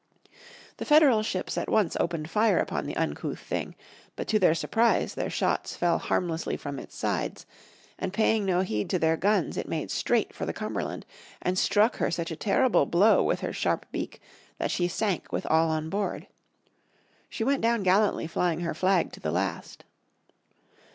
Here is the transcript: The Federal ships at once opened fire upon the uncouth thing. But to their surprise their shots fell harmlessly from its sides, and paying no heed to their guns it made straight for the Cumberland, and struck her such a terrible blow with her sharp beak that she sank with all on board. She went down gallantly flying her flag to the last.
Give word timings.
The 0.77 0.85
Federal 0.85 1.21
ships 1.21 1.59
at 1.59 1.69
once 1.69 1.95
opened 1.99 2.27
fire 2.27 2.57
upon 2.57 2.87
the 2.87 2.97
uncouth 2.97 3.37
thing. 3.39 3.75
But 4.15 4.27
to 4.29 4.39
their 4.39 4.55
surprise 4.55 5.13
their 5.13 5.29
shots 5.29 5.75
fell 5.75 5.99
harmlessly 5.99 6.57
from 6.57 6.79
its 6.79 6.95
sides, 6.95 7.45
and 7.99 8.11
paying 8.11 8.43
no 8.43 8.61
heed 8.61 8.89
to 8.89 8.97
their 8.97 9.15
guns 9.15 9.57
it 9.57 9.69
made 9.69 9.91
straight 9.91 10.33
for 10.33 10.43
the 10.47 10.53
Cumberland, 10.53 11.05
and 11.39 11.55
struck 11.55 11.97
her 11.97 12.09
such 12.09 12.31
a 12.31 12.35
terrible 12.35 12.87
blow 12.87 13.21
with 13.21 13.41
her 13.41 13.53
sharp 13.53 13.85
beak 13.91 14.19
that 14.57 14.71
she 14.71 14.87
sank 14.87 15.31
with 15.31 15.45
all 15.45 15.69
on 15.69 15.87
board. 15.87 16.25
She 17.29 17.43
went 17.43 17.61
down 17.61 17.83
gallantly 17.83 18.25
flying 18.25 18.61
her 18.61 18.73
flag 18.73 19.11
to 19.11 19.19
the 19.19 19.29
last. 19.31 19.83